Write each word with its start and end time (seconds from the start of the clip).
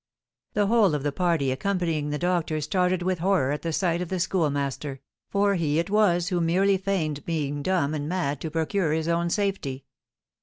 The 0.53 0.65
whole 0.65 0.95
of 0.95 1.03
the 1.03 1.11
party 1.11 1.51
accompanying 1.51 2.09
the 2.09 2.17
doctor 2.17 2.59
started 2.59 3.03
with 3.03 3.19
horror 3.19 3.51
at 3.51 3.61
the 3.61 3.71
sight 3.71 4.01
of 4.01 4.09
the 4.09 4.19
Schoolmaster, 4.19 4.99
for 5.29 5.53
he 5.53 5.77
it 5.77 5.91
was, 5.91 6.29
who 6.29 6.41
merely 6.41 6.77
feigned 6.77 7.23
being 7.23 7.61
dumb 7.61 7.93
and 7.93 8.09
mad 8.09 8.41
to 8.41 8.49
procure 8.49 8.93
his 8.93 9.07
own 9.07 9.29
safety. 9.29 9.85